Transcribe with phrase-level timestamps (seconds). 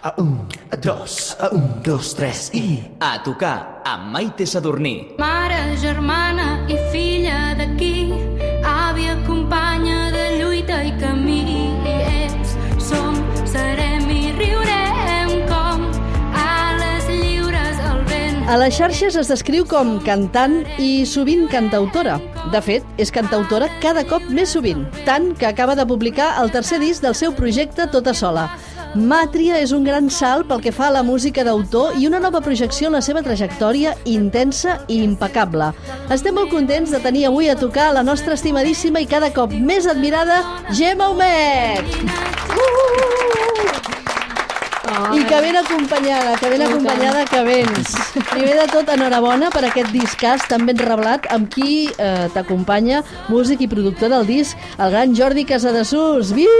[0.00, 2.80] A un, a dos, a un, dos, tres i...
[3.00, 5.14] A tocar amb Maite Sadurní.
[5.20, 8.08] Mare, germana i filla d'aquí,
[8.66, 11.44] àvia, companya de lluita i camí.
[11.86, 13.14] Ets, som,
[13.46, 15.86] serem i riurem com
[16.40, 18.42] ales lliures al vent.
[18.50, 22.18] A les xarxes es descriu com cantant i sovint cantautora.
[22.52, 26.82] De fet, és cantautora cada cop més sovint, tant que acaba de publicar el tercer
[26.82, 28.50] disc del seu projecte Tota Sola.
[28.92, 32.42] Màtria és un gran salt pel que fa a la música d'autor i una nova
[32.44, 35.70] projecció en la seva trajectòria intensa i impecable.
[36.12, 39.88] Estem molt contents de tenir avui a tocar la nostra estimadíssima i cada cop més
[39.88, 40.42] admirada
[40.76, 41.08] Gemma
[44.92, 45.20] Humet!
[45.20, 47.94] I que ben acompanyada, que ben acompanyada que vens.
[48.32, 53.02] Primer de tot, enhorabona per aquest discàs tan ben reblat amb qui eh, t'acompanya,
[53.32, 56.34] músic i productor del disc, el gran Jordi Casadesús.
[56.36, 56.52] Viu!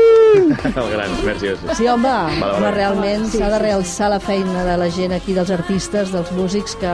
[0.72, 1.54] El gran, merci.
[1.76, 2.56] Sí, home, vale.
[2.56, 6.76] home realment s'ha de realçar la feina de la gent aquí, dels artistes, dels músics
[6.80, 6.92] que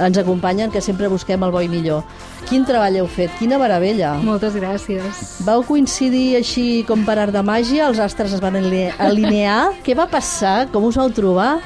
[0.00, 2.02] ens acompanyen, que sempre busquem el bo i millor.
[2.48, 4.14] Quin treball heu fet, quina meravella.
[4.24, 5.36] Moltes gràcies.
[5.46, 7.86] Vau coincidir així com per art de màgia?
[7.90, 9.70] Els astres es van aline- alinear?
[9.86, 10.66] Què va passar?
[10.72, 11.58] Com us vau trobar?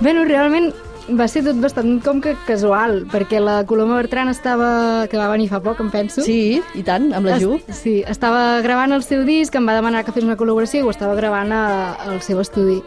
[0.00, 0.72] Bueno, realment
[1.18, 5.08] va ser tot bastant com que casual, perquè la Coloma Bertran estava...
[5.10, 6.22] que va venir fa poc, em penso.
[6.22, 7.56] Sí, i tant, amb la Ju.
[7.66, 10.86] Es- Sí, estava gravant el seu disc, em va demanar que fes una col·laboració i
[10.86, 11.64] ho estava gravant a,
[12.06, 12.78] al seu estudi.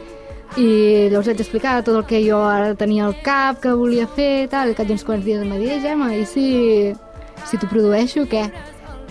[0.55, 4.47] I llavors vaig explicar tot el que jo ara tenia al cap, que volia fer,
[4.51, 6.93] tal, i que uns quants dies em va dir, "Eh, Gemma, i si,
[7.45, 8.49] si t'ho produeixo, què?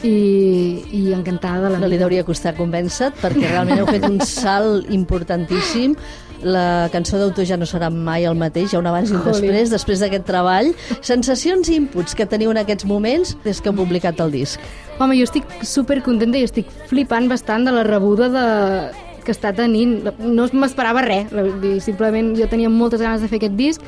[0.05, 2.05] I, i encantada de la No li vida.
[2.05, 5.95] hauria costat convèncer perquè realment heu fet un salt importantíssim.
[6.43, 9.25] La cançó d'autor ja no serà mai el mateix, hi ha un abans i un
[9.25, 10.75] després, després d'aquest treball.
[11.01, 14.61] Sensacions i inputs que teniu en aquests moments des que heu publicat el disc.
[14.99, 19.04] Home, jo estic super contenta i estic flipant bastant de la rebuda de...
[19.25, 20.03] que està tenint.
[20.21, 21.33] No m'esperava res,
[21.85, 23.85] simplement jo tenia moltes ganes de fer aquest disc,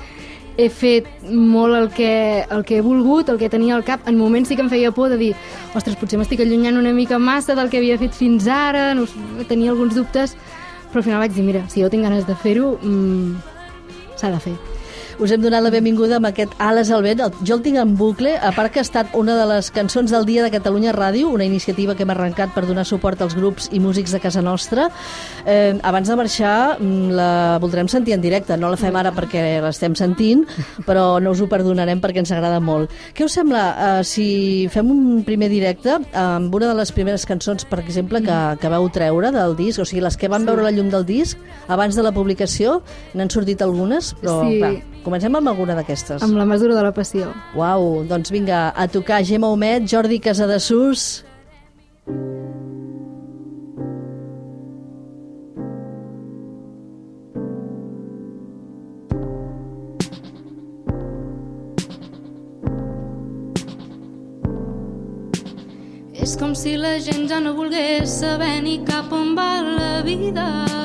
[0.56, 4.06] he fet molt el que, el que he volgut, el que tenia al cap.
[4.08, 5.32] En moments sí que em feia por de dir
[5.76, 9.04] ostres, potser m'estic allunyant una mica massa del que havia fet fins ara, no,
[9.48, 10.36] tenia alguns dubtes,
[10.88, 13.36] però al final vaig dir, mira, si jo tinc ganes de fer-ho, mmm,
[14.16, 14.56] s'ha de fer.
[15.16, 17.22] Us hem donat la benvinguda amb aquest Ales al vent.
[17.48, 20.26] Jo el tinc en bucle, a part que ha estat una de les cançons del
[20.28, 23.80] dia de Catalunya Ràdio, una iniciativa que hem arrencat per donar suport als grups i
[23.80, 24.90] músics de casa nostra.
[25.46, 27.28] Eh, abans de marxar mm, la
[27.62, 30.42] voldrem sentir en directe, no la fem ara perquè l'estem sentint,
[30.84, 32.92] però no us ho perdonarem perquè ens agrada molt.
[33.16, 34.26] Què us sembla eh, si
[34.68, 38.90] fem un primer directe amb una de les primeres cançons, per exemple, que, que vau
[38.92, 41.40] treure del disc, o sigui, les que van veure la llum del disc
[41.72, 42.82] abans de la publicació,
[43.16, 44.58] n'han sortit algunes, però Sí.
[44.60, 44.74] clar,
[45.06, 46.22] Comencem amb alguna d'aquestes.
[46.26, 47.30] Amb la mesura de la passió.
[47.54, 51.22] Uau, doncs vinga, a tocar Gemma Homet, Jordi Casadesús.
[66.18, 70.75] És com si la gent ja no volgués saber ni cap on va la vida.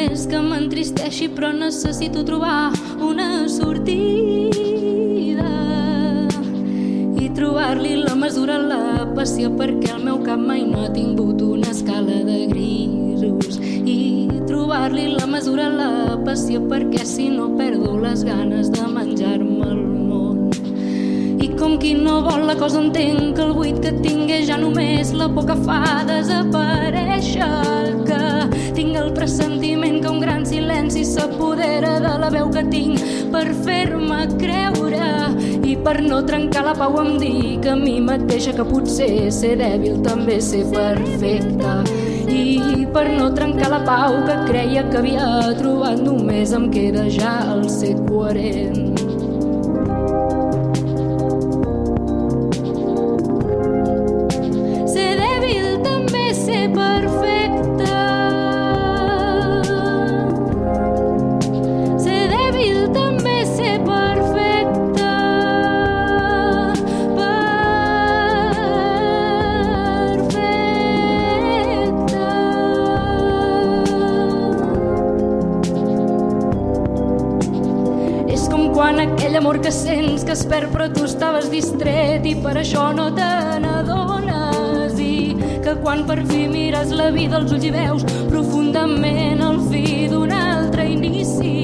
[0.00, 2.72] És que m'entristeixi, però necessito trobar
[3.04, 5.48] una sortida.
[7.20, 8.80] I trobar-li la mesura a la
[9.16, 13.60] passió, perquè el meu cap mai no ha tingut una escala de grisos.
[13.84, 14.00] I
[14.48, 15.92] trobar-li la mesura a la
[16.24, 19.79] passió, perquè si no perdo les ganes de menjar-me
[21.60, 25.26] com qui no vol la cosa entenc que el buit que tingué ja només la
[25.28, 27.48] por que fa desaparèixer
[28.08, 28.20] que
[28.78, 33.04] tinc el pressentiment que un gran silenci s'apodera de la veu que tinc
[33.34, 35.10] per fer-me creure
[35.68, 40.00] i per no trencar la pau em dic a mi mateixa que potser ser dèbil
[40.06, 41.82] també ser perfecta
[42.24, 45.28] i per no trencar la pau que creia que havia
[45.60, 48.89] trobat només em queda ja el ser coherent
[87.40, 91.54] als ulls i veus profundament el fi d'un altre inici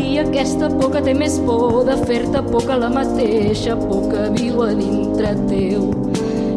[0.00, 4.26] i aquesta por que té més por de fer-te por que la mateixa por que
[4.38, 5.90] viu a dintre teu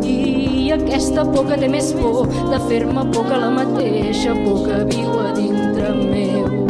[0.07, 4.83] i aquesta por que té més por de fer-me por que la mateixa por que
[4.95, 6.62] viu a dintre meu.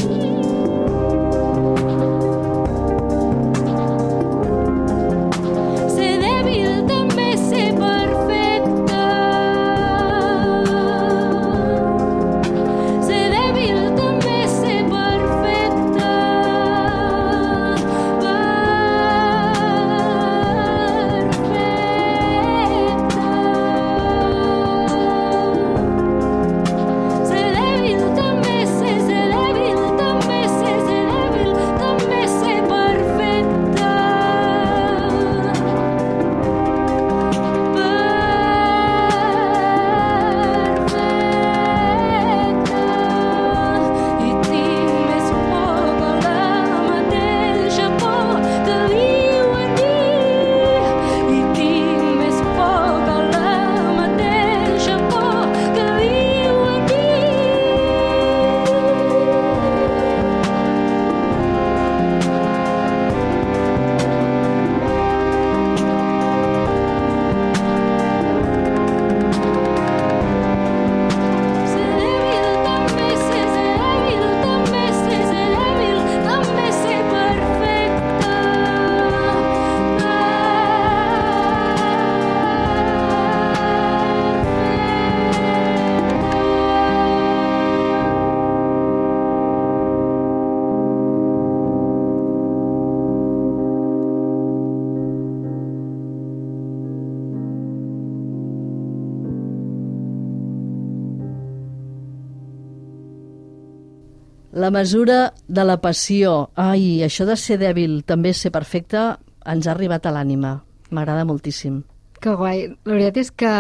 [104.64, 106.50] La mesura de la passió.
[106.56, 109.02] Ai, això de ser dèbil, també ser perfecte,
[109.44, 110.54] ens ha arribat a l'ànima.
[110.96, 111.82] M'agrada moltíssim.
[112.24, 112.70] Que guai.
[112.88, 113.52] La veritat és que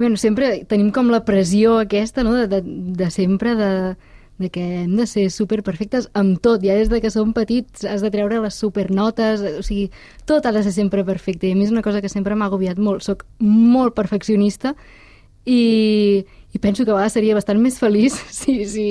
[0.00, 2.62] bueno, sempre tenim com la pressió aquesta, no?, de, de,
[2.96, 3.72] de sempre de,
[4.40, 8.00] de que hem de ser superperfectes amb tot, ja des de que som petits has
[8.00, 9.90] de treure les supernotes, o sigui,
[10.24, 12.48] tot ha de ser sempre perfecte, i a mi és una cosa que sempre m'ha
[12.48, 14.72] agobiat molt, soc molt perfeccionista
[15.44, 18.88] i, i penso que a vegades seria bastant més feliç si, si,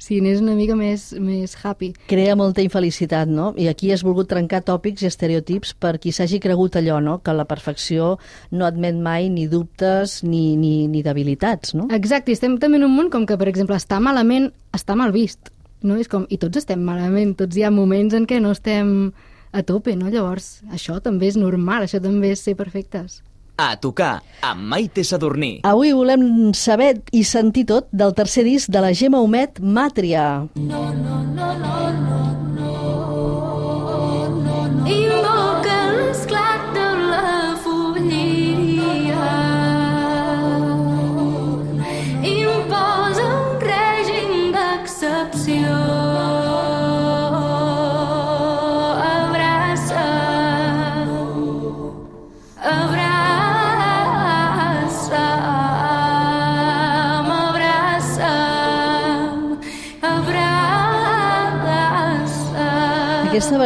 [0.00, 1.92] si anés una mica més, més happy.
[2.10, 3.50] Crea molta infelicitat, no?
[3.60, 7.18] I aquí has volgut trencar tòpics i estereotips per qui s'hagi cregut allò, no?
[7.20, 8.14] Que la perfecció
[8.50, 11.90] no admet mai ni dubtes ni, ni, ni debilitats, no?
[11.92, 15.52] Exacte, estem també en un món com que, per exemple, estar malament està mal vist,
[15.84, 16.00] no?
[16.00, 19.12] És com, I tots estem malament, tots hi ha moments en què no estem
[19.52, 20.08] a tope, no?
[20.08, 23.20] Llavors, això també és normal, això també és ser perfectes.
[23.60, 25.50] A tocar amb Maite Sadurní.
[25.68, 26.22] Avui volem
[26.56, 30.46] saber i sentir tot del tercer disc de la Gemma Homet, Màtria.
[30.56, 32.09] Invoca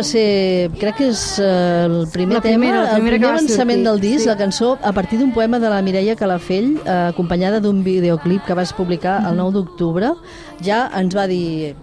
[0.05, 3.33] ser, crec que és eh, el primer La primera, tema, la primera el primer va
[3.35, 4.31] avançament sortir, del disc, sí.
[4.31, 8.55] la cançó, a partir d'un poema de la Mireia Calafell, eh, acompanyada d'un videoclip que
[8.55, 10.15] vas publicar el 9 d'octubre,
[10.62, 11.75] ja ens va dir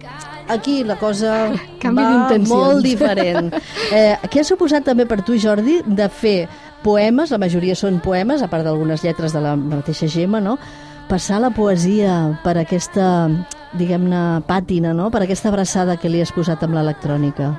[0.48, 1.52] aquí la cosa
[1.82, 3.52] Canvi va d'intencions." molt diferent.
[3.92, 6.48] Eh, què ha suposat també per tu, Jordi, de fer
[6.82, 10.56] poemes, la majoria són poemes, a part d'algunes lletres de la mateixa Gemma, no?
[11.12, 13.28] passar la poesia per aquesta,
[13.76, 15.10] diguem-ne, pàtina, no?
[15.12, 17.52] per aquesta abraçada que li has posat amb l'electrònica.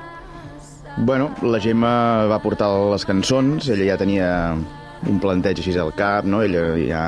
[0.96, 4.28] Bueno, la Gemma va portar les cançons, ella ja tenia
[5.10, 6.38] un planteig així al cap, no?
[6.44, 7.02] Ella ja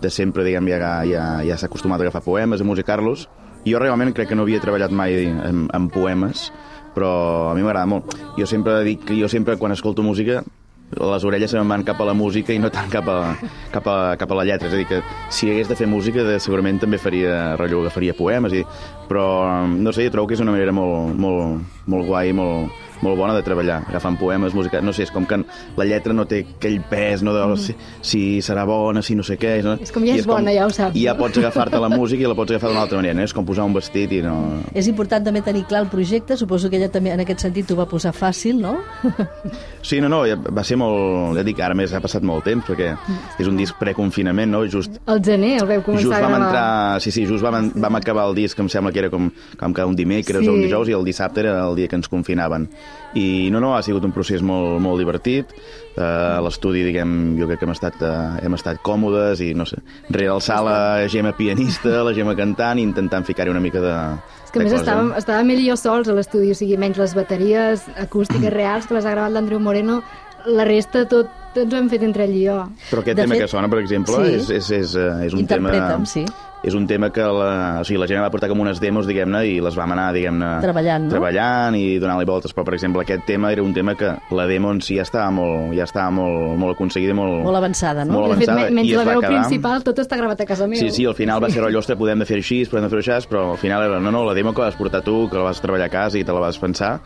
[0.00, 3.26] de sempre, diguem, ja, ja, ja s'ha acostumat a agafar poemes, a musicar-los.
[3.66, 6.48] Jo realment crec que no havia treballat mai en, en poemes,
[6.96, 8.16] però a mi m'agrada molt.
[8.38, 10.40] Jo sempre dic que jo sempre, quan escolto música,
[10.96, 13.18] les orelles se me'n van cap a la música i no tant cap a,
[13.74, 14.70] cap a, cap a la lletra.
[14.70, 15.02] És a dir, que
[15.34, 18.62] si hagués de fer música, de, segurament també faria, rotllo, agafaria poemes, i,
[19.10, 23.18] però no sé, jo trobo que és una manera molt, molt, molt guai, molt, molt
[23.18, 25.38] bona de treballar, agafant poemes, música, no sé, és com que
[25.76, 27.74] la lletra no té aquell pes, no, de si,
[28.04, 29.62] si serà bona, si no sé què...
[29.64, 29.76] No?
[29.82, 30.96] És com ja I és bona, ja ho saps.
[30.96, 33.22] I ja pots agafar-te la música i la pots agafar d'una altra manera, no?
[33.26, 34.34] és com posar un vestit i no...
[34.74, 37.76] És important també tenir clar el projecte, suposo que ella també en aquest sentit t'ho
[37.78, 38.76] va posar fàcil, no?
[39.86, 41.36] Sí, no, no, va ser molt...
[41.38, 42.90] Ja dic, ara més ha passat molt temps, perquè
[43.38, 44.64] és un disc preconfinament, no?
[44.70, 46.48] Just, El gener el veu començar just a vam gravar.
[46.50, 47.00] entrar...
[47.04, 49.86] Sí, sí, just vam, vam acabar el disc, em sembla que era com, com cada
[49.86, 50.48] un dimecres Sí.
[50.50, 52.68] o un dijous, i el dissabte era el el dia que ens confinaven.
[53.16, 55.52] I no, no, ha sigut un procés molt, molt divertit.
[55.96, 59.64] Uh, a l'estudi, diguem, jo crec que hem estat, uh, hem estat còmodes i, no
[59.64, 59.78] sé,
[60.12, 60.78] realçar la
[61.08, 63.94] Gemma pianista, la Gemma cantant intentant ficar-hi una mica de,
[64.44, 64.82] És que a més cosa.
[64.82, 68.86] estàvem, estàvem ell i jo sols a l'estudi, o sigui, menys les bateries acústiques reals
[68.86, 70.02] que les ha gravat l'Andreu Moreno,
[70.46, 72.58] la resta tot, tots ho hem fet entre ell i jo.
[72.90, 74.36] Però aquest De tema fet, que sona, per exemple, sí.
[74.36, 75.72] és, és, és, eh, és un tema...
[75.72, 76.26] Interpreta'm, sí.
[76.64, 79.42] És un tema que la, o sigui, la gent va portar com unes demos, diguem-ne,
[79.46, 80.48] i les vam anar, diguem-ne...
[80.64, 81.10] Treballant, no?
[81.12, 82.54] Treballant i donant-li voltes.
[82.56, 85.28] Però, per exemple, aquest tema era un tema que la demo en si ja estava
[85.30, 87.44] molt, ja estava molt, molt aconseguida i molt...
[87.44, 88.16] Molt avançada, no?
[88.18, 90.66] Molt de fet, avançada, me- menys la veu quedar- principal, tot està gravat a casa
[90.66, 90.80] meva.
[90.80, 93.04] Sí, sí, al final va ser rotllo, ostres, podem de fer així, podem de fer
[93.04, 95.44] això, però al final era, no, no, la demo que vas portar tu, que la
[95.52, 96.96] vas treballar a casa i te la vas pensar,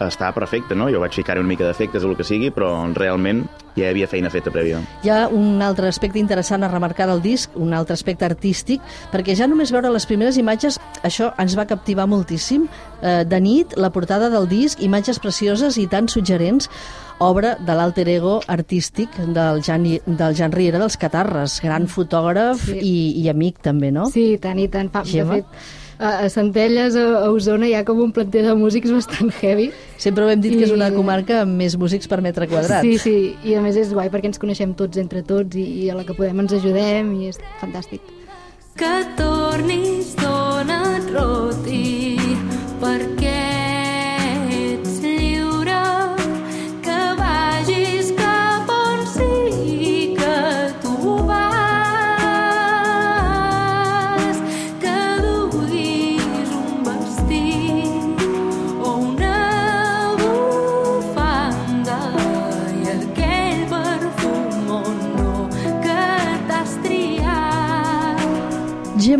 [0.00, 0.90] està perfecta, no?
[0.92, 3.44] Jo vaig ficar una mica d'efectes o el que sigui, però realment
[3.76, 4.80] ja hi havia feina feta prèvia.
[5.04, 8.80] Hi ha un altre aspecte interessant a remarcar del disc, un altre aspecte artístic,
[9.12, 12.68] perquè ja només veure les primeres imatges, això ens va captivar moltíssim.
[13.02, 16.70] Eh, de nit, la portada del disc, imatges precioses i tan suggerents,
[17.18, 22.78] obra de l'alter ego artístic del Jan, del Jan Riera dels Catarres, gran fotògraf Sí.
[22.82, 24.10] i, i amic també, no?
[24.12, 24.90] Sí, tant i tant.
[24.92, 25.46] Fa, de fet,
[25.98, 29.70] a, a Centelles, a, a Osona, hi ha com un planter de músics bastant heavy.
[29.96, 32.82] Sempre ho hem dit que és una I- comarca amb més músics per metre quadrat.
[32.84, 35.90] Sí, sí, i a més és guai perquè ens coneixem tots entre tots i, i
[35.90, 38.00] a la que podem ens ajudem i és fantàstic.
[38.76, 42.18] que tornis dona't roti
[42.82, 43.15] perquè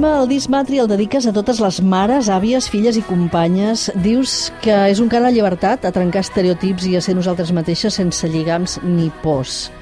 [0.07, 3.89] Gemma, el disc Matri el dediques a totes les mares, àvies, filles i companyes.
[4.05, 7.99] Dius que és un cant a llibertat, a trencar estereotips i a ser nosaltres mateixes
[7.99, 9.73] sense lligams ni pors.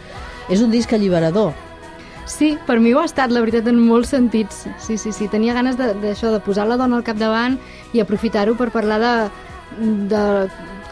[0.48, 1.52] És un disc alliberador.
[2.24, 4.64] Sí, per mi ho ha estat, la veritat, en molts sentits.
[4.80, 5.28] Sí, sí, sí.
[5.28, 7.58] Tenia ganes d'això, de, de posar la dona al capdavant
[7.92, 9.14] i aprofitar-ho per parlar de,
[10.08, 10.24] de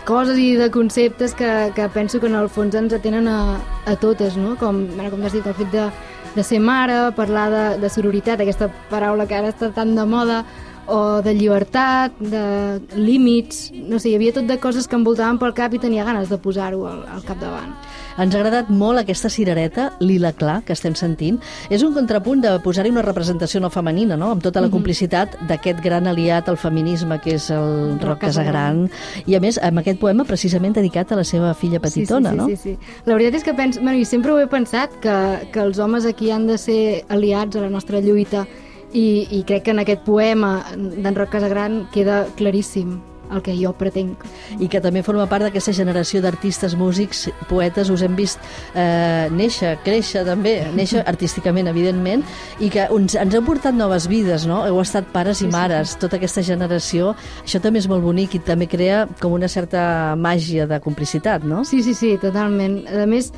[0.04, 3.96] coses i de conceptes que, que penso que en el fons ens atenen a, a
[3.96, 4.58] totes, no?
[4.60, 5.88] Com, bueno, com has dit, el fet de,
[6.34, 10.42] de ser mare, parlar de, de sororitat, aquesta paraula que ara està tan de moda,
[10.86, 15.38] o de llibertat, de límits, no sé, hi havia tot de coses que em voltaven
[15.38, 17.76] pel cap i tenia ganes de posar-ho al, al capdavant.
[18.20, 21.38] Ens ha agradat molt aquesta cirereta, lila clar, que estem sentint.
[21.72, 24.32] És un contrapunt de posar-hi una representació no femenina, no?
[24.32, 28.84] amb tota la complicitat d'aquest gran aliat al feminisme, que és el Roc Casagran.
[29.26, 32.40] I, a més, amb aquest poema precisament dedicat a la seva filla petitona, sí, sí,
[32.40, 32.48] no?
[32.48, 32.98] Sí, sí, sí.
[33.06, 35.16] La veritat és que penso, bueno, i sempre ho he pensat, que,
[35.52, 38.46] que els homes aquí han de ser aliats a la nostra lluita
[38.92, 43.00] i, i crec que en aquest poema d'en Roc Casagran queda claríssim
[43.32, 44.24] el que jo pretenc.
[44.60, 48.38] i que també forma part d'aquesta generació d'artistes, músics, poetes, us hem vist
[48.74, 52.24] eh, néixer, créixer també, néixer artísticament, evidentment,
[52.60, 54.62] i que ens, ens han portat noves vides, no?
[54.66, 57.14] Heu estat pares i mares, tota aquesta generació.
[57.44, 61.64] Això també és molt bonic i també crea com una certa màgia de complicitat, no?
[61.64, 62.82] Sí, sí, sí, totalment.
[62.88, 63.32] A més,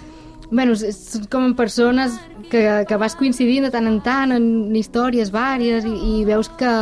[0.51, 2.19] bueno, són com persones
[2.51, 4.47] que, que vas coincidint de tant en tant en
[4.77, 6.73] històries vàries i, i veus que,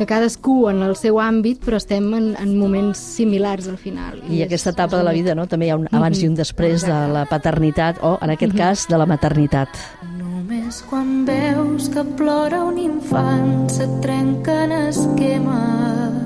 [0.00, 4.16] que cadascú en el seu àmbit, però estem en, en moments similars al final.
[4.30, 5.44] I és- aquesta etapa és de la vida, no?
[5.46, 8.86] També hi ha un abans i un després de la paternitat, o, en aquest cas,
[8.88, 9.68] de la maternitat.
[10.16, 16.16] Només quan veus que plora un infant se't trenquen esquemes.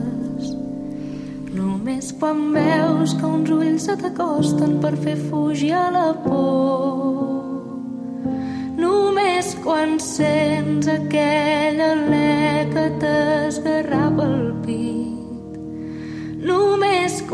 [1.54, 7.42] Només quan veus que uns ulls se t'acosten per fer fugir a la por.
[8.78, 11.43] Només quan sents aquell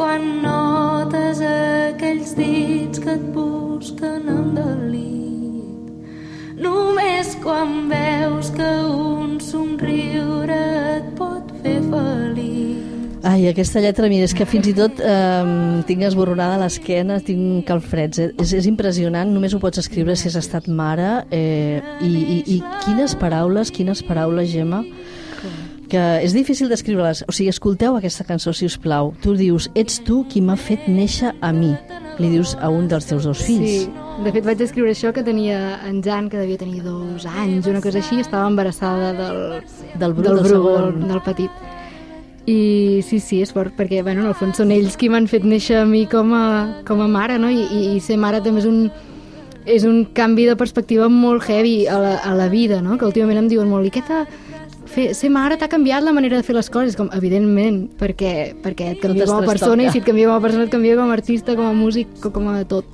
[0.00, 5.90] quan notes aquells dits que et busquen amb delit.
[6.56, 10.56] Només quan veus que un somriure
[10.96, 13.20] et pot fer feliç.
[13.28, 15.44] Ai, aquesta lletra, mira, és que fins i tot eh,
[15.84, 18.22] tinc esborronada l'esquena, tinc calfreds.
[18.24, 18.30] Eh?
[18.40, 21.26] És, és impressionant, només ho pots escriure si has estat mare.
[21.28, 24.80] Eh, i, i, I quines paraules, quines paraules, Gemma,
[25.90, 27.24] que és difícil descriure-les.
[27.28, 29.12] O sigui, escolteu aquesta cançó, si us plau.
[29.24, 31.72] Tu dius, ets tu qui m'ha fet néixer a mi.
[32.20, 33.86] Li dius a un dels teus dos fills.
[33.86, 33.90] Sí,
[34.24, 37.80] de fet vaig escriure això que tenia en Jan, que devia tenir dos anys, una
[37.80, 39.38] cosa així, estava embarassada del,
[39.98, 40.98] Del Bru, del, del Bru, segon.
[41.00, 41.62] del, del petit.
[42.50, 45.44] I sí, sí, és fort, perquè bueno, en el fons són ells qui m'han fet
[45.46, 46.44] néixer a mi com a,
[46.88, 47.50] com a mare, no?
[47.52, 48.90] I, i, i ser mare també és un,
[49.68, 52.96] és un canvi de perspectiva molt heavy a la, a la vida, no?
[52.98, 54.24] Que últimament em diuen molt, i què t'ha
[54.94, 58.32] fer, ser mare t'ha canviat la manera de fer les coses, com, evidentment, perquè,
[58.62, 60.96] perquè et canvia com a persona i si et canvia com a persona et canvia
[60.98, 62.84] com a artista, com a músic, co- com a tot.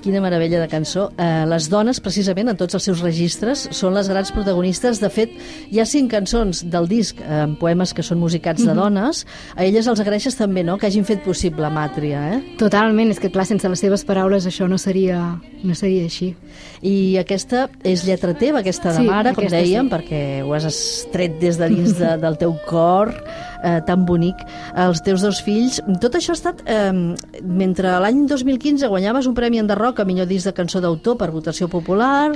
[0.00, 1.10] Quina meravella de cançó.
[1.20, 4.96] Eh, les dones, precisament, en tots els seus registres, són les grans protagonistes.
[5.02, 5.34] De fet,
[5.68, 9.26] hi ha cinc cançons del disc, eh, amb poemes que són musicats de dones.
[9.56, 12.40] A elles els agraeixes també, no?, que hagin fet possible Màtria, eh?
[12.58, 15.20] Totalment, és que clar, sense les seves paraules això no seria,
[15.62, 16.32] no seria així.
[16.80, 19.92] I aquesta és lletra teva, aquesta de Sí, mare, com dèiem, sí.
[19.92, 23.12] perquè ho has estret des de dins de, del teu cor,
[23.62, 24.42] eh, tan bonic.
[24.76, 25.80] Els teus dos fills...
[26.02, 26.64] Tot això ha estat...
[26.66, 26.90] Eh,
[27.40, 31.68] mentre l'any 2015 guanyaves un premi Enderroc a millor disc de cançó d'autor per votació
[31.72, 32.32] popular,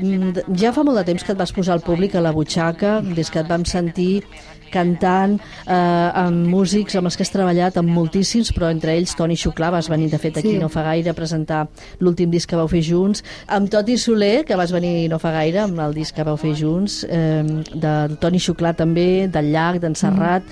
[0.00, 3.00] mm, ja fa molt de temps que et vas posar al públic a la butxaca,
[3.16, 4.24] des que et vam sentir
[4.72, 9.36] cantant eh, amb músics amb els que has treballat, amb moltíssims, però entre ells Toni
[9.36, 10.58] Xuclà, vas venir de fet aquí Sí.
[10.58, 11.66] no fa gaire a presentar
[12.00, 15.60] l'últim disc que vau fer junts, amb Toti Soler, que vas venir no fa gaire,
[15.64, 17.42] amb el disc que vau fer junts, eh,
[17.74, 20.44] del Toni Xuclà també, del Llac, d'en Serrat,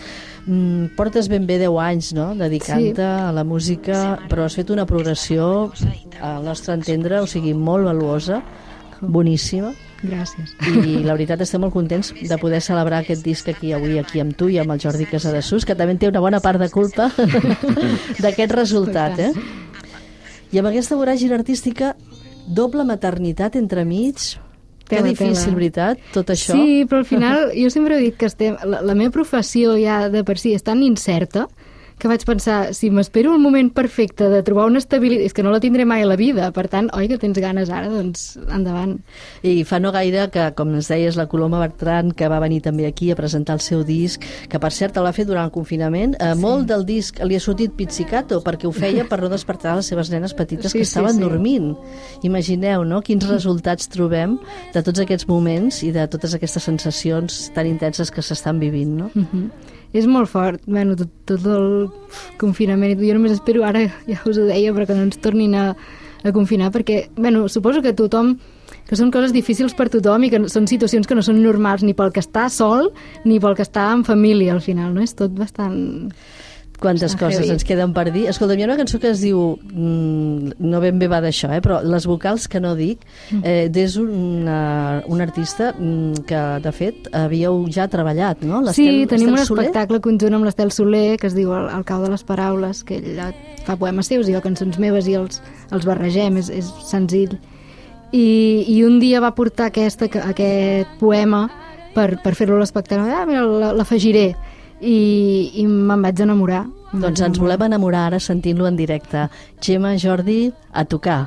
[0.46, 0.94] mm.
[0.96, 5.70] portes ben bé 10 anys, no?, dedicant-te a la música, però has fet una progressió,
[6.20, 8.42] al nostre entendre, o sigui, molt valuosa,
[9.00, 9.72] boníssima,
[10.04, 10.52] Gràcies.
[10.84, 14.36] i la veritat estem molt contents de poder celebrar aquest disc aquí avui aquí amb
[14.36, 17.08] tu i amb el Jordi Casadesús que també té una bona part de culpa
[18.22, 19.32] d'aquest resultat eh?
[20.52, 21.94] i amb aquesta voràgina artística
[22.46, 24.36] doble maternitat entremig
[24.84, 25.56] que Tela, difícil, tela.
[25.56, 28.96] veritat, tot això Sí, però al final jo sempre he dit que estem, la, la
[28.98, 31.46] meva professió ja de per si és tan incerta
[31.98, 35.52] que vaig pensar, si m'espero el moment perfecte de trobar una estabilitat, és que no
[35.54, 38.96] la tindré mai a la vida, per tant, oi que tens ganes ara, doncs endavant.
[39.46, 42.88] I fa no gaire que, com ens deies, la Coloma Bertran, que va venir també
[42.88, 46.16] aquí a presentar el seu disc, que per cert el va fer durant el confinament,
[46.18, 49.86] eh, molt del disc li ha sortit pizzicato, perquè ho feia per no despertar les
[49.92, 51.22] seves nenes petites Sí, que sí, estaven sí.
[51.22, 51.74] dormint.
[52.22, 54.38] Imagineu, no?, quins resultats trobem
[54.74, 59.10] de tots aquests moments i de totes aquestes sensacions tan intenses que s'estan vivint, no?
[59.14, 59.73] Mm -hmm.
[59.94, 61.68] És molt fort, bueno, tot, tot el
[62.40, 65.68] confinament, jo només espero ara, ja us ho deia, però que no ens tornin a,
[66.24, 68.34] a confinar, perquè, bueno, suposo que tothom
[68.88, 71.94] que són coses difícils per tothom i que són situacions que no són normals ni
[71.96, 72.90] pel que està sol
[73.24, 75.04] ni pel que està en família al final, no?
[75.04, 76.10] És tot bastant...
[76.80, 77.52] Quantes Està coses heavy.
[77.54, 78.26] ens queden per dir.
[78.28, 79.58] Escolta, hi ha una cançó que es diu...
[79.72, 83.00] Mm, no ben bé va d'això, eh, però Les vocals que no dic,
[83.42, 88.60] eh, és una, un artista mm, que, de fet, havíeu ja treballat, no?
[88.74, 89.66] Sí, tenim un Soler?
[89.68, 92.98] espectacle conjunt amb l'Estel Soler que es diu El, el cau de les paraules, que
[93.00, 93.30] ella
[93.64, 95.40] fa poemes seus i jo cançons meves i els,
[95.72, 97.38] els barregem, és, és senzill.
[98.12, 101.46] I, I un dia va portar aquesta, aquest poema
[101.94, 103.08] per, per fer-lo a l'espectacle.
[103.10, 104.34] Ah, mira, la- l'afegiré.
[104.80, 104.96] I,
[105.60, 106.64] i me'n vaig enamorar.
[106.92, 109.28] Doncs ens volem enamorar ara sentint-lo en directe.
[109.60, 111.20] Gemma, Jordi, a tocar.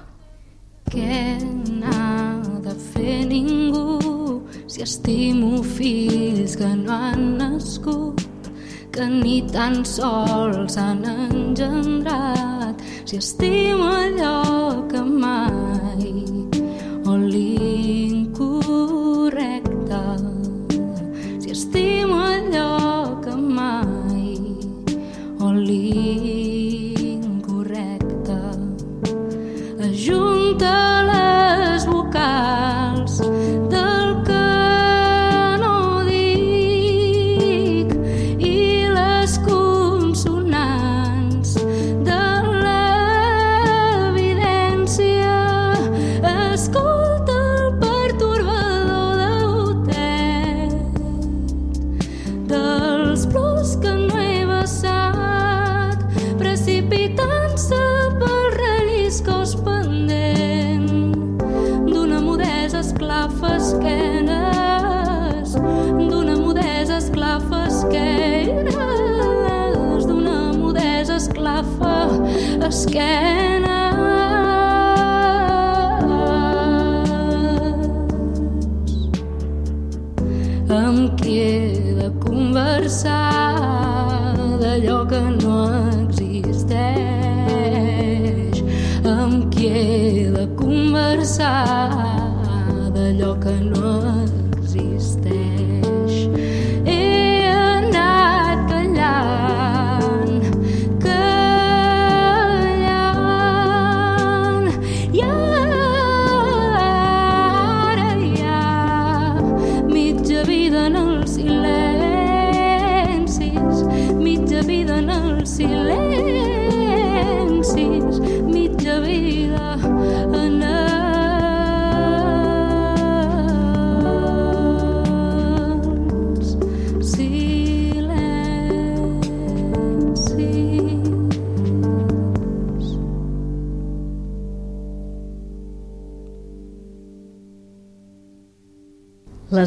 [0.92, 8.24] Què n'ha de fer ningú si estimo fills que no han nascut
[8.98, 16.10] que ni tan sols han engendrat si estimo allò que mai
[17.06, 17.77] o l'incorrecte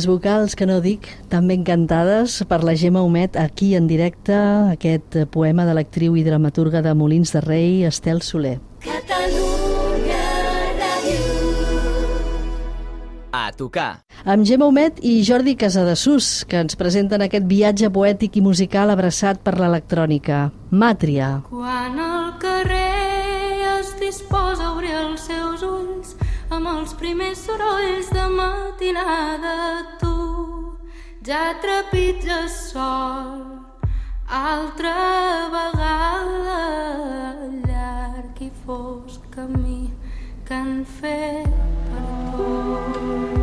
[0.00, 4.32] Les vocals que no dic, també encantades per la Gemma Homet aquí en directe,
[4.72, 8.54] aquest poema de l'actriu i dramaturga de Molins de Rei, Estel Soler.
[8.80, 10.22] Catalunya
[10.78, 11.26] Ràdio.
[13.36, 13.90] A tocar.
[14.24, 19.44] Amb Gemma Homet i Jordi Casadesús, que ens presenten aquest viatge poètic i musical abraçat
[19.44, 20.46] per l'electrònica.
[20.72, 21.42] Màtria.
[21.52, 26.16] Quan el carrer es disposa a obrir els seus ulls
[26.50, 29.56] amb els primers sorolls de matinada,
[30.00, 30.14] tu
[31.26, 33.60] ja trepitges sol
[34.40, 34.94] altra
[35.54, 36.62] vegada
[37.66, 39.90] llarg i fosc camí
[40.46, 41.60] que han fet
[41.90, 43.39] per tu.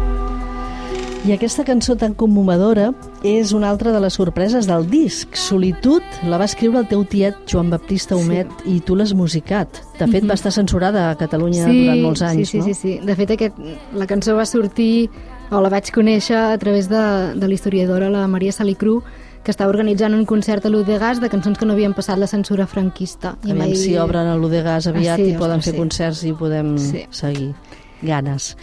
[1.28, 2.94] I aquesta cançó tan commovedora
[3.28, 5.36] és una altra de les sorpreses del disc.
[5.36, 8.78] Solitud la va escriure el teu tiet Joan Baptista Homet sí.
[8.78, 9.82] i tu l'has musicat.
[10.00, 12.63] De fet, va estar censurada a Catalunya durant molts anys, sí, sí, no?
[12.70, 13.06] Sí, sí, sí.
[13.06, 13.60] De fet, aquest,
[14.00, 15.10] la cançó va sortir,
[15.52, 17.04] o la vaig conèixer a través de,
[17.36, 19.02] de l'historiadora, la Maria Salicru,
[19.44, 22.68] que estava organitzant un concert a l'Udegas de cançons que no havien passat la censura
[22.72, 23.36] franquista.
[23.44, 25.80] I Aviam dir- si obren a l'Udegas aviat Ah, sí, i poden ostres, fer sí.
[25.84, 27.04] concerts i podem Sí.
[27.12, 27.52] seguir.
[28.02, 28.54] Ganes.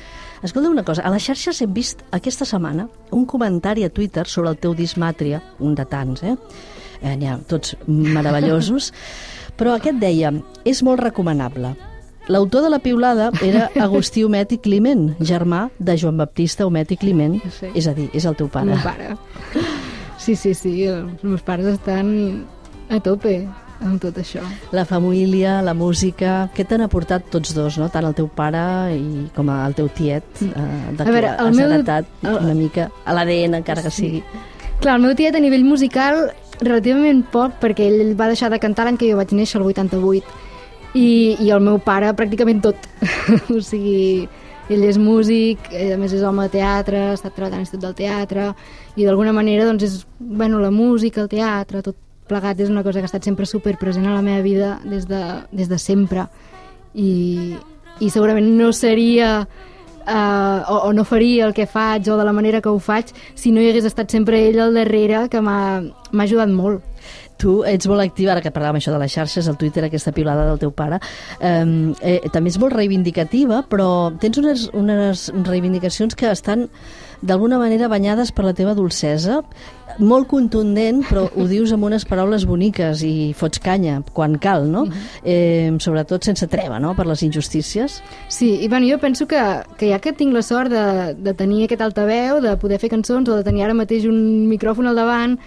[0.45, 2.85] Escolta una cosa, a les xarxes hem vist aquesta setmana
[3.17, 6.35] un comentari a Twitter sobre el teu disc Màtria, un de tants, eh?
[7.01, 8.91] eh N'hi ha tots meravellosos,
[9.59, 10.35] però aquest deia,
[10.69, 11.73] és molt recomanable.
[12.29, 17.01] L'autor de la piulada era Agustí Homet i Climent, germà de Joan Baptista Homet i
[17.01, 17.73] Climent, Sí.
[17.75, 18.67] és a dir, és el teu El pare.
[18.67, 19.17] meu pare.
[20.19, 22.45] Sí, sí, sí, els meus pares estan
[22.89, 23.47] a tope
[23.85, 24.41] amb tot això.
[24.73, 27.89] La família, la música, què t'han aportat tots dos, no?
[27.93, 31.57] tant el teu pare i com el teu tiet, eh, de A veure, el has
[31.57, 34.23] meu- heretat el- una mica a l'ADN, encara que sigui.
[34.81, 38.85] Clar, el meu tiet a nivell musical relativament poc, perquè ell va deixar de cantar
[38.87, 40.25] l'any que jo vaig néixer, el 88,
[40.95, 42.77] i, i el meu pare pràcticament tot.
[43.51, 44.29] o sigui,
[44.71, 47.83] ell és músic, ell a més és home de teatre, ha estat treballant a l'Institut
[47.85, 48.55] del Teatre,
[48.97, 51.97] i d'alguna manera doncs és, bueno, la música, el teatre, tot
[52.29, 55.09] plegat és una cosa que ha estat sempre super present a la meva vida des
[55.09, 56.27] de, des de sempre.
[56.95, 57.57] I,
[58.01, 59.47] i segurament no seria
[60.07, 63.13] uh, o, o no faria el que faig o de la manera que ho faig
[63.35, 65.83] si no hi hagués estat sempre ell al darrere que m'ha
[66.25, 66.85] ajudat molt.
[67.41, 70.47] Tu ets molt activa, ara que parlàvem això de les xarxes, el Twitter, aquesta piulada
[70.47, 71.01] del teu pare,
[71.41, 71.65] eh,
[72.01, 76.69] eh, també és molt reivindicativa, però tens unes, unes reivindicacions que estan
[77.25, 79.41] d'alguna manera banyades per la teva dolcesa,
[79.99, 84.85] molt contundent, però ho dius amb unes paraules boniques i fots canya quan cal, no?
[85.23, 88.01] eh, sobretot sense treva, no?, per les injustícies.
[88.29, 89.41] Sí, i bueno, jo penso que,
[89.79, 93.29] que ja que tinc la sort de, de tenir aquest altaveu, de poder fer cançons
[93.31, 95.39] o de tenir ara mateix un micròfon al davant,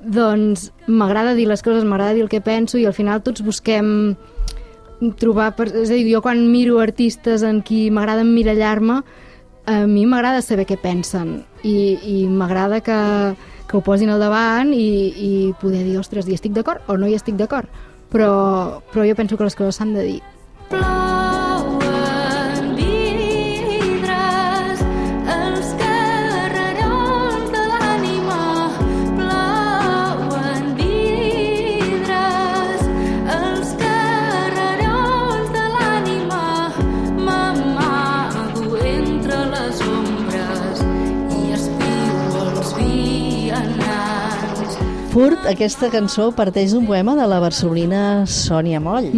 [0.00, 4.16] doncs m'agrada dir les coses, m'agrada dir el que penso i al final tots busquem
[5.20, 5.52] trobar...
[5.56, 5.68] Per...
[5.82, 9.02] És a dir, jo quan miro artistes en qui m'agrada emmirallar-me,
[9.66, 13.00] a mi m'agrada saber què pensen i, i m'agrada que,
[13.68, 17.10] que ho posin al davant i, i poder dir, ostres, hi estic d'acord o no
[17.10, 17.68] hi estic d'acord,
[18.12, 20.20] però, però jo penso que les coses s'han de dir.
[20.70, 21.49] Plouen
[45.10, 49.08] Furt, aquesta cançó parteix d'un poema de la barcelonina Sònia Moll.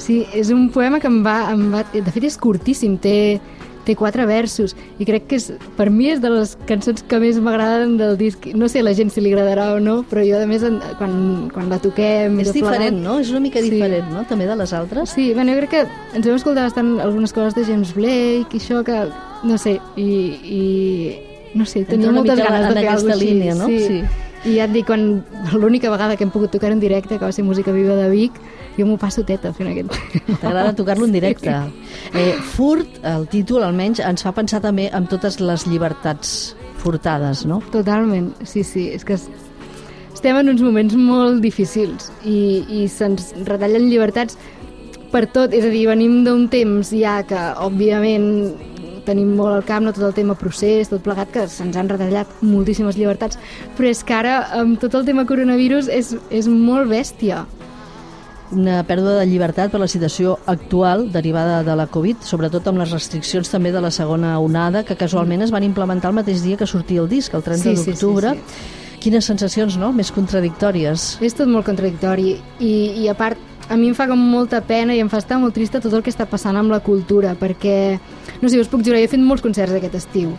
[0.00, 1.84] Sí, és un poema que em va, em va...
[1.94, 3.38] De fet, és curtíssim, té,
[3.86, 5.46] té quatre versos i crec que és,
[5.78, 8.48] per mi és de les cançons que més m'agraden del disc.
[8.58, 10.80] No sé a la gent si li agradarà o no, però jo, a més, en-
[10.98, 11.14] quan,
[11.54, 12.40] quan la toquem...
[12.42, 13.20] És plegat- diferent, no?
[13.22, 13.70] És una mica Sí.
[13.70, 15.14] diferent, no?, també de les altres.
[15.14, 15.84] Sí, bueno, jo crec que
[16.18, 19.04] ens vam escoltar bastant algunes coses de James Blake i això que,
[19.46, 20.08] no sé, i,
[20.50, 20.64] i
[21.54, 23.60] no sé, tenia moltes ganes de fer alguna cosa línia, així.
[23.62, 23.70] no?
[23.70, 23.86] Sí.
[23.86, 24.26] Sí.
[24.44, 25.22] I ja et dic, quan
[25.52, 28.32] l'única vegada que hem pogut tocar en directe, que va ser Música Viva de Vic,
[28.78, 29.92] jo m'ho passo teta fent aquest
[30.40, 31.50] T'agrada tocar-lo en directe.
[32.14, 37.58] Eh, furt, el títol almenys, ens fa pensar també en totes les llibertats furtades, no?
[37.70, 39.28] Totalment, sí, sí, és que es-
[40.14, 44.38] estem en uns moments molt difícils i, i se'ns retallen llibertats
[45.12, 48.54] per tot, és a dir, venim d'un temps ja que, òbviament,
[49.10, 52.30] tenim molt al cap, no tot el tema procés, tot plegat, que se'ns han retallat
[52.46, 53.38] moltíssimes llibertats,
[53.76, 57.44] però és que ara, amb tot el tema coronavirus, és, és molt bèstia.
[58.50, 62.90] Una pèrdua de llibertat per la situació actual derivada de la Covid, sobretot amb les
[62.90, 66.66] restriccions també de la segona onada, que casualment es van implementar el mateix dia que
[66.66, 68.34] sortia el disc, el 30 Sí, sí, sí, d'octubre.
[68.34, 68.98] sí.
[69.00, 71.04] Quines sensacions, no?, més contradictòries.
[71.24, 73.38] És tot molt contradictori i, i a part
[73.70, 76.02] a mi em fa com molta pena i em fa estar molt trista tot el
[76.02, 77.98] que està passant amb la cultura perquè,
[78.42, 80.34] no sé, us puc jurar, jo he fet molts concerts aquest estiu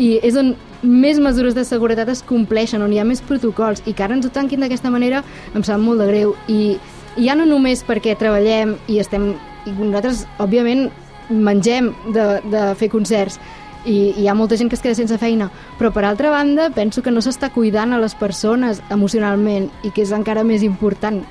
[0.00, 3.94] i és on més mesures de seguretat es compleixen, on hi ha més protocols, i
[3.94, 5.22] que ara ens ho tanquin d'aquesta manera
[5.54, 6.34] em sap molt de greu.
[6.48, 6.76] I,
[7.20, 9.32] ja no només perquè treballem i estem...
[9.62, 10.88] I nosaltres, òbviament,
[11.30, 13.38] mengem de, de fer concerts,
[13.84, 16.68] i, i hi ha molta gent que es queda sense feina, però per altra banda
[16.74, 21.22] penso que no s'està cuidant a les persones emocionalment i que és encara més important.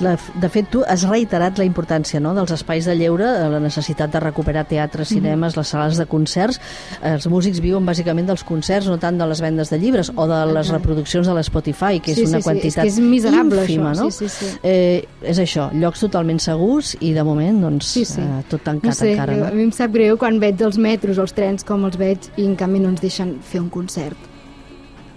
[0.00, 3.60] La, de fet, tu has reiterat la importància no, dels espais de lleure, eh, la
[3.60, 5.56] necessitat de recuperar teatres, cinemes, mm -hmm.
[5.56, 6.60] les sales de concerts.
[7.02, 10.52] Els músics viuen bàsicament dels concerts, no tant de les vendes de llibres o de
[10.52, 13.62] les reproduccions de l'Spotify, que és Sí, una sí, sí, quantitat és que és miserable,
[13.62, 13.92] ínfima.
[13.92, 14.04] això.
[14.04, 14.10] No?
[14.10, 14.58] Sí, sí, sí.
[14.62, 18.20] Eh, és això, llocs totalment segurs i de moment doncs, Sí, sí.
[18.20, 19.36] Eh, tot tancat no sé, encara.
[19.36, 19.46] No?
[19.46, 22.44] a mi em sap greu quan veig els metros, els trens, com els veig, i
[22.44, 24.16] en canvi no ens deixen fer un concert.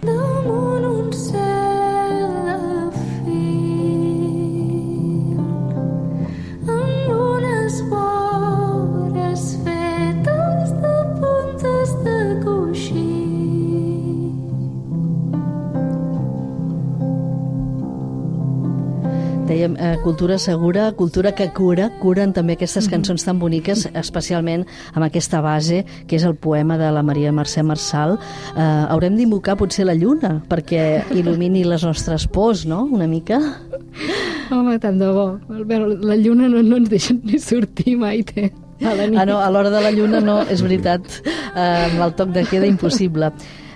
[0.01, 0.68] Damunt un
[19.59, 25.03] Dèiem, eh, cultura segura, cultura que cura, curen també aquestes cançons tan boniques, especialment amb
[25.03, 28.15] aquesta base, que és el poema de la Maria Mercè Marçal.
[28.55, 33.41] Eh, haurem d'invocar potser la lluna, perquè il·lumini les nostres pors, no?, una mica.
[34.49, 35.27] Home, tant de bo.
[35.49, 38.53] Bueno, la lluna no, no ens deixa ni sortir mai, té.
[38.79, 39.19] A la nit.
[39.19, 41.03] Ah, no, a l'hora de la lluna no, és veritat,
[41.51, 43.33] eh, amb el toc de queda impossible.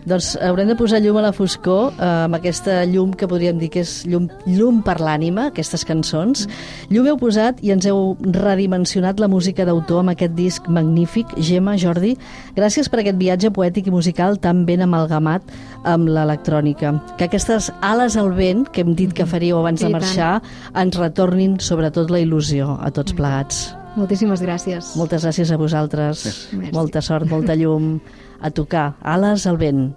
[0.09, 3.69] Doncs haurem de posar llum a la foscor, eh, amb aquesta llum que podríem dir
[3.71, 6.47] que és llum, llum per l'ànima, aquestes cançons.
[6.89, 11.27] Llum heu posat i ens heu redimensionat la música d'autor amb aquest disc magnífic.
[11.37, 12.17] Gemma, Jordi,
[12.55, 15.43] gràcies per aquest viatge poètic i musical tan ben amalgamat
[15.83, 16.93] amb l'electrònica.
[17.17, 20.41] Que aquestes ales al vent, que hem dit que faríeu abans de marxar,
[20.75, 23.69] ens retornin sobretot la il·lusió a tots plegats.
[23.93, 24.95] Moltíssimes gràcies.
[24.97, 26.25] Moltes gràcies a vosaltres.
[26.51, 26.73] Merci.
[26.73, 27.99] Molta sort, molta llum.
[28.43, 28.95] A tocar.
[29.01, 29.93] Ales al vent.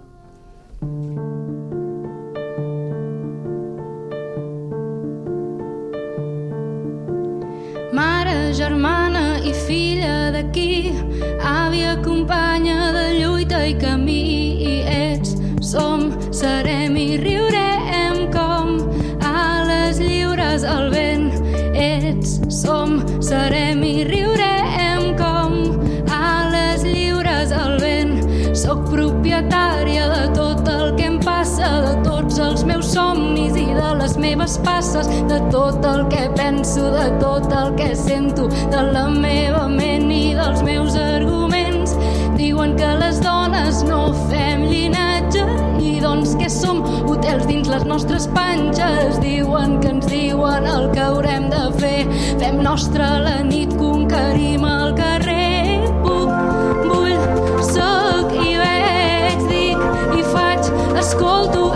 [7.91, 10.95] Mare, germana i filla d'aquí,
[11.43, 14.23] àvia, companya de lluita i camí,
[14.63, 18.77] i ets, som, serem i riurem com
[19.27, 21.33] ales lliures al vent.
[21.75, 24.56] Ets, som, serem i riurem
[28.67, 33.91] Soc propietària de tot el que em passa, de tots els meus somnis i de
[33.95, 39.05] les meves passes, de tot el que penso, de tot el que sento, de la
[39.13, 41.95] meva ment i dels meus arguments.
[42.35, 45.47] Diuen que les dones no fem llinatge
[45.79, 46.83] i doncs què som?
[47.07, 52.01] Hotels dins les nostres panxes diuen que ens diuen el que haurem de fer.
[52.43, 55.16] Fem nostra la nit, conquerim el carrer.
[61.15, 61.66] Faig,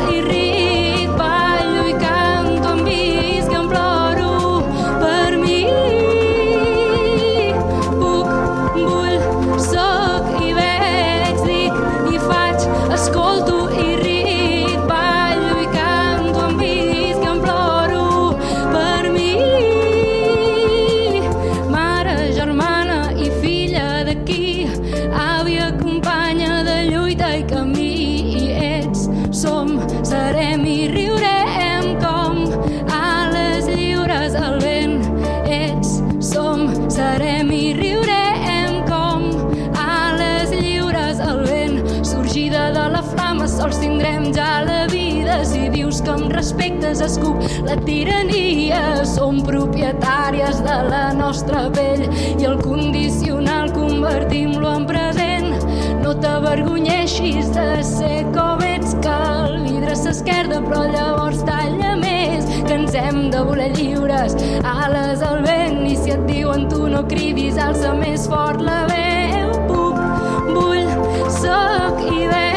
[44.22, 45.44] tindrem ja la vida.
[45.46, 49.06] Si dius que em respectes, escup la tirania.
[49.06, 52.08] Som propietàries de la nostra pell
[52.38, 55.56] i el condicional convertim-lo en present.
[56.04, 62.74] No t'avergonyeixis de ser com ets, que el vidre s'esquerda, però llavors talla més, que
[62.74, 67.58] ens hem de voler lliures, ales al vent, i si et diuen tu no cridis,
[67.58, 69.54] alça més fort la veu.
[69.70, 70.02] Puc,
[70.52, 70.88] vull,
[71.42, 72.51] soc i veig,